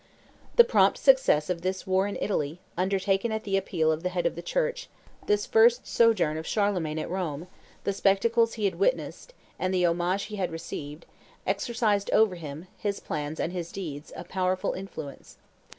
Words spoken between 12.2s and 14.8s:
him, his plans, and his deeds, a powerful